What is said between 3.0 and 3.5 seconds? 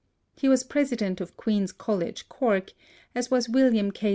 as was